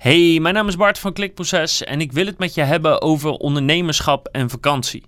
[0.00, 3.30] Hey, mijn naam is Bart van Klikproces en ik wil het met je hebben over
[3.30, 5.04] ondernemerschap en vakantie.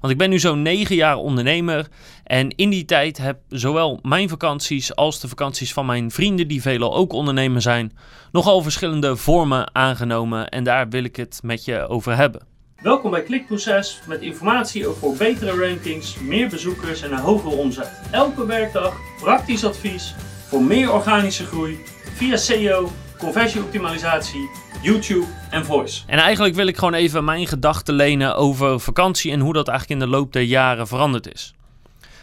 [0.00, 1.86] Want ik ben nu zo'n negen jaar ondernemer
[2.24, 6.62] en in die tijd heb zowel mijn vakanties als de vakanties van mijn vrienden, die
[6.62, 7.92] veelal ook ondernemer zijn,
[8.32, 12.46] nogal verschillende vormen aangenomen en daar wil ik het met je over hebben.
[12.82, 18.00] Welkom bij Klikproces met informatie over betere rankings, meer bezoekers en een hogere omzet.
[18.10, 20.14] Elke werkdag praktisch advies
[20.48, 21.78] voor meer organische groei
[22.14, 24.50] via SEO, conversieoptimalisatie,
[24.82, 26.02] YouTube en voice.
[26.06, 30.00] En eigenlijk wil ik gewoon even mijn gedachten lenen over vakantie en hoe dat eigenlijk
[30.00, 31.54] in de loop der jaren veranderd is.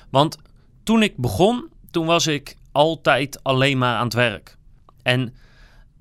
[0.09, 0.37] Want
[0.83, 4.57] toen ik begon, toen was ik altijd alleen maar aan het werk.
[5.01, 5.33] En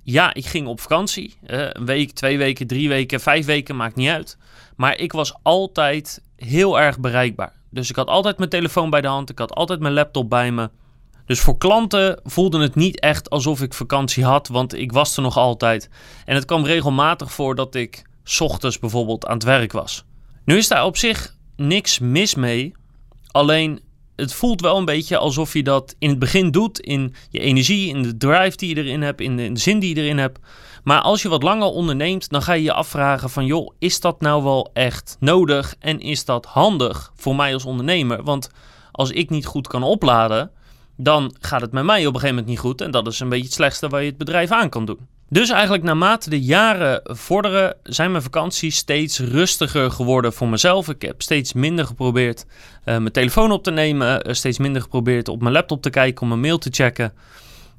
[0.02, 1.36] ja, ik ging op vakantie.
[1.42, 4.38] een week, twee weken, drie weken, vijf weken, maakt niet uit.
[4.76, 7.52] Maar ik was altijd heel erg bereikbaar.
[7.70, 10.52] Dus ik had altijd mijn telefoon bij de hand, ik had altijd mijn laptop bij
[10.52, 10.70] me.
[11.26, 15.22] Dus voor klanten voelde het niet echt alsof ik vakantie had, want ik was er
[15.22, 15.88] nog altijd.
[16.24, 18.02] En het kwam regelmatig voor dat ik
[18.38, 20.04] ochtends bijvoorbeeld aan het werk was.
[20.44, 22.72] Nu is daar op zich niks mis mee.
[23.30, 23.80] Alleen
[24.16, 27.88] het voelt wel een beetje alsof je dat in het begin doet, in je energie,
[27.88, 30.18] in de drive die je erin hebt, in de, in de zin die je erin
[30.18, 30.38] hebt.
[30.84, 34.20] Maar als je wat langer onderneemt, dan ga je je afvragen van joh, is dat
[34.20, 38.22] nou wel echt nodig en is dat handig voor mij als ondernemer?
[38.22, 38.50] Want
[38.92, 40.50] als ik niet goed kan opladen,
[41.02, 42.80] dan gaat het met mij op een gegeven moment niet goed.
[42.80, 44.98] En dat is een beetje het slechtste waar je het bedrijf aan kan doen.
[45.28, 50.88] Dus eigenlijk naarmate de jaren vorderen, zijn mijn vakanties steeds rustiger geworden voor mezelf.
[50.88, 55.28] Ik heb steeds minder geprobeerd uh, mijn telefoon op te nemen, uh, steeds minder geprobeerd
[55.28, 57.12] op mijn laptop te kijken om mijn mail te checken.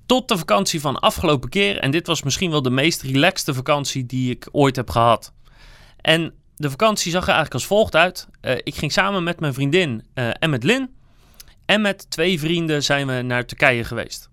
[0.05, 1.79] Tot de vakantie van afgelopen keer.
[1.79, 5.33] En dit was misschien wel de meest relaxte vakantie die ik ooit heb gehad.
[6.01, 8.27] En de vakantie zag er eigenlijk als volgt uit.
[8.41, 10.89] Uh, ik ging samen met mijn vriendin en met Lin
[11.65, 14.29] en met twee vrienden zijn we naar Turkije geweest.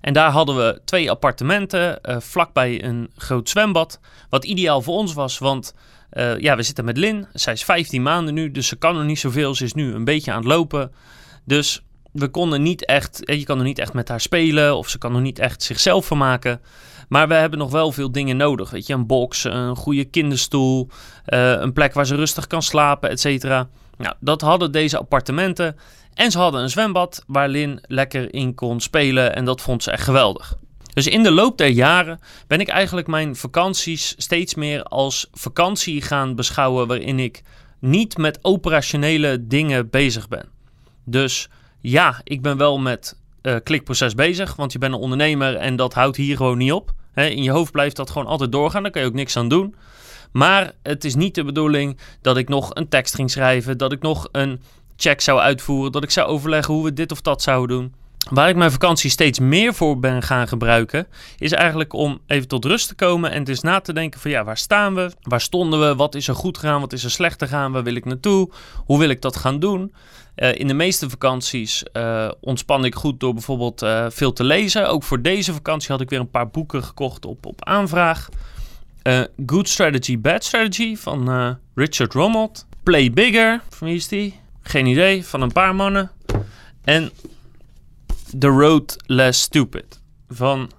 [0.00, 4.00] En daar hadden we twee appartementen uh, vlakbij een groot zwembad.
[4.28, 5.74] Wat ideaal voor ons was, want
[6.12, 7.26] uh, ja, we zitten met Lin.
[7.32, 9.54] Zij is 15 maanden nu, dus ze kan nog niet zoveel.
[9.54, 10.92] Ze is nu een beetje aan het lopen.
[11.44, 11.82] Dus
[12.12, 15.12] we konden niet echt, je kan nog niet echt met haar spelen of ze kan
[15.12, 16.60] nog niet echt zichzelf vermaken.
[17.08, 18.70] Maar we hebben nog wel veel dingen nodig.
[18.70, 20.88] Weet je, een box, een goede kinderstoel,
[21.24, 23.44] een plek waar ze rustig kan slapen, et.
[23.96, 25.76] Nou, dat hadden deze appartementen.
[26.14, 29.90] En ze hadden een zwembad waar Lin lekker in kon spelen en dat vond ze
[29.90, 30.56] echt geweldig.
[30.92, 36.02] Dus in de loop der jaren ben ik eigenlijk mijn vakanties steeds meer als vakantie
[36.02, 37.42] gaan beschouwen waarin ik
[37.78, 40.48] niet met operationele dingen bezig ben.
[41.04, 41.48] Dus
[41.80, 45.94] ja, ik ben wel met uh, klikproces bezig, want je bent een ondernemer en dat
[45.94, 46.92] houdt hier gewoon niet op.
[47.14, 49.74] in je hoofd blijft dat gewoon altijd doorgaan, daar kan je ook niks aan doen.
[50.32, 54.02] Maar het is niet de bedoeling dat ik nog een tekst ging schrijven, dat ik
[54.02, 54.60] nog een
[54.96, 57.94] check zou uitvoeren, dat ik zou overleggen hoe we dit of dat zouden doen.
[58.30, 61.06] Waar ik mijn vakantie steeds meer voor ben gaan gebruiken,
[61.38, 64.44] is eigenlijk om even tot rust te komen en dus na te denken van ja,
[64.44, 65.10] waar staan we?
[65.22, 65.94] Waar stonden we?
[65.94, 66.80] Wat is er goed gegaan?
[66.80, 67.72] Wat is er slecht gegaan?
[67.72, 68.50] Waar wil ik naartoe?
[68.84, 69.94] Hoe wil ik dat gaan doen?
[70.36, 74.88] Uh, in de meeste vakanties uh, ontspan ik goed door bijvoorbeeld uh, veel te lezen.
[74.88, 78.28] Ook voor deze vakantie had ik weer een paar boeken gekocht op, op aanvraag.
[79.46, 82.66] Good Strategy, Bad Strategy van Richard Rommelt.
[82.82, 84.40] Play Bigger, van wie is die?
[84.62, 86.10] Geen idee, van een paar mannen.
[86.84, 87.10] En
[88.38, 90.70] The Road Less Stupid van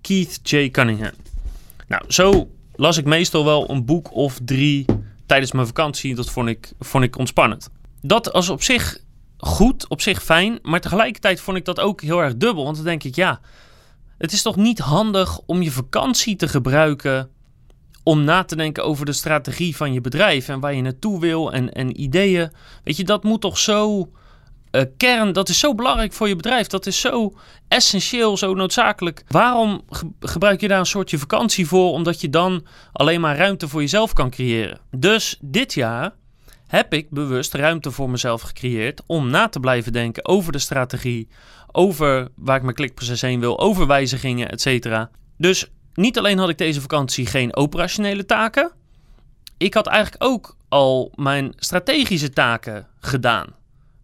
[0.00, 0.70] Keith J.
[0.70, 1.12] Cunningham.
[1.88, 4.84] Nou, zo las ik meestal wel een boek of drie
[5.26, 6.14] tijdens mijn vakantie.
[6.14, 7.68] Dat vond ik, vond ik ontspannend.
[8.00, 8.98] Dat was op zich
[9.36, 10.58] goed, op zich fijn.
[10.62, 12.64] Maar tegelijkertijd vond ik dat ook heel erg dubbel.
[12.64, 13.40] Want dan denk ik, ja,
[14.18, 17.30] het is toch niet handig om je vakantie te gebruiken
[18.02, 21.52] om na te denken over de strategie van je bedrijf en waar je naartoe wil
[21.52, 22.50] en, en ideeën.
[22.84, 24.10] Weet je, dat moet toch zo
[24.72, 26.66] uh, kern, dat is zo belangrijk voor je bedrijf.
[26.66, 27.34] Dat is zo
[27.68, 29.24] essentieel, zo noodzakelijk.
[29.28, 29.82] Waarom
[30.20, 31.92] gebruik je daar een soortje vakantie voor?
[31.92, 34.80] Omdat je dan alleen maar ruimte voor jezelf kan creëren.
[34.90, 36.14] Dus dit jaar
[36.66, 41.28] heb ik bewust ruimte voor mezelf gecreëerd om na te blijven denken over de strategie,
[41.72, 45.06] over waar ik mijn klikproces heen wil, over wijzigingen, etc.
[45.36, 48.72] Dus niet alleen had ik deze vakantie geen operationele taken,
[49.56, 53.46] ik had eigenlijk ook al mijn strategische taken gedaan.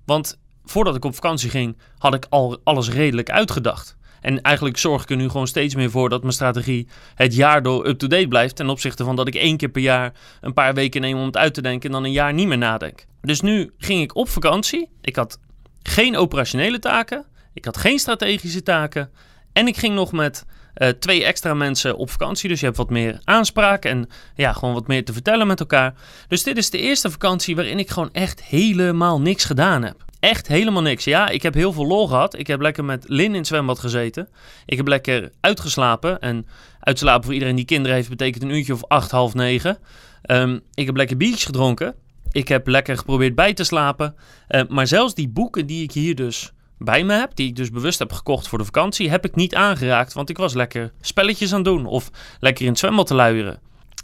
[0.05, 3.96] Want voordat ik op vakantie ging, had ik al alles redelijk uitgedacht.
[4.20, 7.62] En eigenlijk zorg ik er nu gewoon steeds meer voor dat mijn strategie het jaar
[7.62, 8.56] door up-to-date blijft.
[8.56, 11.37] Ten opzichte van dat ik één keer per jaar een paar weken neem om het
[11.37, 13.05] uit te denken en dan een jaar niet meer nadenk.
[13.20, 14.88] Dus nu ging ik op vakantie.
[15.00, 15.38] Ik had
[15.82, 17.25] geen operationele taken.
[17.52, 19.11] Ik had geen strategische taken.
[19.52, 20.44] En ik ging nog met
[20.78, 22.48] eh, twee extra mensen op vakantie.
[22.48, 25.94] Dus je hebt wat meer aanspraak en ja, gewoon wat meer te vertellen met elkaar.
[26.28, 30.04] Dus dit is de eerste vakantie waarin ik gewoon echt helemaal niks gedaan heb.
[30.20, 31.04] Echt helemaal niks.
[31.04, 32.38] Ja, ik heb heel veel lol gehad.
[32.38, 34.28] Ik heb lekker met Lin in het zwembad gezeten.
[34.66, 36.20] Ik heb lekker uitgeslapen.
[36.20, 36.46] En
[36.80, 39.78] uitslapen voor iedereen die kinderen heeft betekent een uurtje of acht, half negen.
[40.22, 41.94] Ehm, ik heb lekker biertjes gedronken.
[42.30, 44.14] Ik heb lekker geprobeerd bij te slapen.
[44.48, 47.70] Uh, maar zelfs die boeken die ik hier dus bij me heb, die ik dus
[47.70, 50.12] bewust heb gekocht voor de vakantie, heb ik niet aangeraakt.
[50.12, 52.10] Want ik was lekker spelletjes aan het doen of
[52.40, 53.60] lekker in het zwembad te luieren.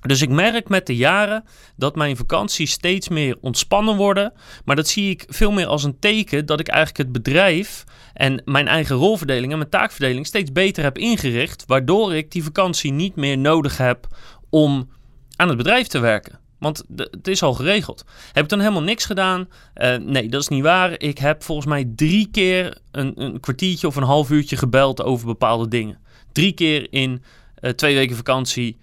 [0.07, 1.45] Dus ik merk met de jaren
[1.77, 4.33] dat mijn vakanties steeds meer ontspannen worden.
[4.65, 8.43] Maar dat zie ik veel meer als een teken dat ik eigenlijk het bedrijf en
[8.45, 11.65] mijn eigen rolverdeling en mijn taakverdeling steeds beter heb ingericht.
[11.67, 14.07] Waardoor ik die vakantie niet meer nodig heb
[14.51, 14.89] om
[15.37, 16.44] aan het bedrijf te werken.
[16.65, 18.05] Want het is al geregeld.
[18.33, 19.49] Heb ik dan helemaal niks gedaan?
[19.75, 21.01] Uh, nee, dat is niet waar.
[21.01, 25.27] Ik heb volgens mij drie keer een, een, kwartiertje of een half uurtje gebeld over
[25.27, 25.99] bepaalde dingen.
[26.33, 27.23] Drie keer in
[27.61, 28.79] uh, twee weken vakantie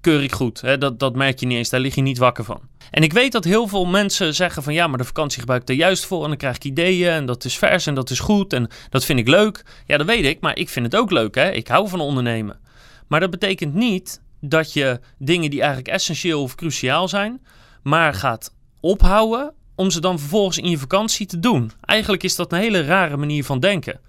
[0.00, 0.60] keur ik goed.
[0.60, 0.78] Hè?
[0.78, 2.60] Dat, dat merk je niet eens, daar lig je niet wakker van.
[2.90, 5.68] En ik weet dat heel veel mensen zeggen van ja, maar de vakantie gebruik ik
[5.68, 8.20] er juist voor en dan krijg ik ideeën en dat is vers en dat is
[8.20, 9.64] goed en dat vind ik leuk.
[9.86, 11.34] Ja, dat weet ik, maar ik vind het ook leuk.
[11.34, 11.50] Hè?
[11.50, 12.60] Ik hou van ondernemen.
[13.08, 17.42] Maar dat betekent niet dat je dingen die eigenlijk essentieel of cruciaal zijn,
[17.82, 21.72] maar gaat ophouden om ze dan vervolgens in je vakantie te doen.
[21.80, 24.00] Eigenlijk is dat een hele rare manier van denken.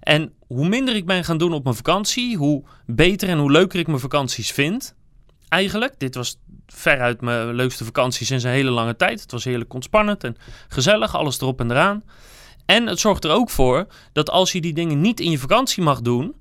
[0.00, 3.78] En hoe minder ik ben gaan doen op mijn vakantie, hoe beter en hoe leuker
[3.78, 4.94] ik mijn vakanties vind.
[5.48, 9.20] Eigenlijk, dit was veruit mijn leukste vakantie sinds een hele lange tijd.
[9.20, 10.36] Het was heerlijk ontspannend en
[10.68, 12.02] gezellig, alles erop en eraan.
[12.66, 15.82] En het zorgt er ook voor dat als je die dingen niet in je vakantie
[15.82, 16.34] mag doen,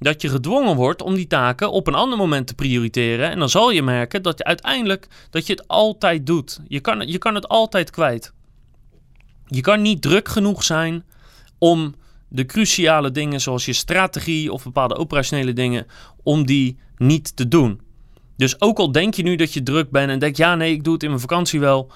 [0.00, 3.30] dat je gedwongen wordt om die taken op een ander moment te prioriteren.
[3.30, 6.60] En dan zal je merken dat je uiteindelijk dat je het altijd doet.
[6.68, 8.32] Je kan, je kan het altijd kwijt.
[9.46, 11.04] Je kan niet druk genoeg zijn
[11.58, 11.94] om
[12.28, 15.86] de cruciale dingen zoals je strategie of bepaalde operationele dingen,
[16.22, 17.80] om die niet te doen.
[18.36, 20.84] Dus ook al denk je nu dat je druk bent en denk ja nee ik
[20.84, 21.92] doe het in mijn vakantie wel.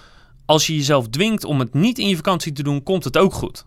[0.47, 3.33] Als je jezelf dwingt om het niet in je vakantie te doen, komt het ook
[3.33, 3.67] goed.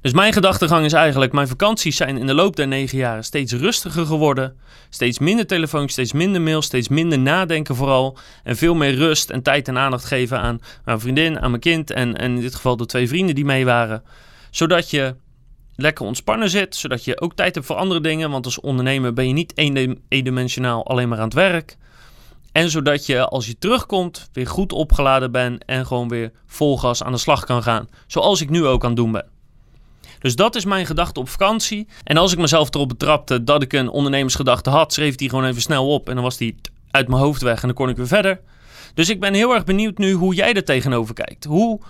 [0.00, 3.52] Dus mijn gedachtegang is eigenlijk: mijn vakanties zijn in de loop der negen jaren steeds
[3.52, 4.56] rustiger geworden.
[4.90, 8.18] Steeds minder telefoon, steeds minder mail, steeds minder nadenken vooral.
[8.42, 11.90] En veel meer rust en tijd en aandacht geven aan mijn vriendin, aan mijn kind
[11.90, 14.02] en, en in dit geval de twee vrienden die mee waren.
[14.50, 15.14] Zodat je
[15.76, 18.30] lekker ontspannen zit, zodat je ook tijd hebt voor andere dingen.
[18.30, 19.52] Want als ondernemer ben je niet
[20.08, 21.76] eendimensionaal alleen maar aan het werk.
[22.52, 27.02] En zodat je als je terugkomt weer goed opgeladen bent en gewoon weer vol gas
[27.02, 27.88] aan de slag kan gaan.
[28.06, 29.35] Zoals ik nu ook aan het doen ben.
[30.26, 31.86] Dus dat is mijn gedachte op vakantie.
[32.04, 35.62] En als ik mezelf erop betrapte dat ik een ondernemersgedachte had, schreef die gewoon even
[35.62, 36.08] snel op.
[36.08, 36.56] En dan was die
[36.90, 38.40] uit mijn hoofd weg en dan kon ik weer verder.
[38.94, 41.44] Dus ik ben heel erg benieuwd nu hoe jij er tegenover kijkt.
[41.44, 41.80] Hoe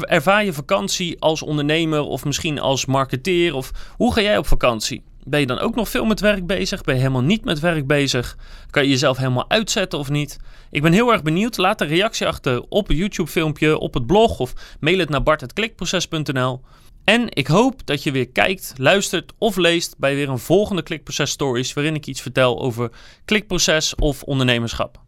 [0.00, 3.54] ervaar je vakantie als ondernemer of misschien als marketeer?
[3.54, 5.02] Of hoe ga jij op vakantie?
[5.24, 6.82] Ben je dan ook nog veel met werk bezig?
[6.82, 8.36] Ben je helemaal niet met werk bezig?
[8.70, 10.38] Kan je jezelf helemaal uitzetten of niet?
[10.70, 11.56] Ik ben heel erg benieuwd.
[11.56, 16.60] Laat een reactie achter op een YouTube-filmpje, op het blog of mail het naar bart.klikproces.nl.
[17.04, 21.30] En ik hoop dat je weer kijkt, luistert of leest bij weer een volgende Klikproces
[21.30, 22.90] Stories waarin ik iets vertel over
[23.24, 25.00] klikproces of ondernemerschap.